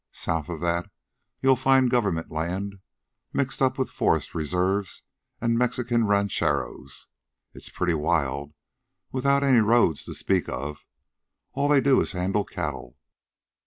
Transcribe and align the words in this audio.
South 0.13 0.49
of 0.49 0.61
that 0.61 0.89
you'll 1.43 1.55
find 1.55 1.87
government 1.91 2.31
land 2.31 2.79
mixed 3.33 3.61
up 3.61 3.77
with 3.77 3.91
forest 3.91 4.33
reserves 4.33 5.03
and 5.39 5.55
Mexican 5.55 6.07
rancheros. 6.07 7.05
It's 7.53 7.69
pretty 7.69 7.93
wild, 7.93 8.55
without 9.11 9.43
any 9.43 9.59
roads 9.59 10.03
to 10.05 10.15
speak 10.15 10.49
of. 10.49 10.87
All 11.53 11.67
they 11.67 11.81
do 11.81 12.01
is 12.01 12.13
handle 12.13 12.43
cattle. 12.45 12.97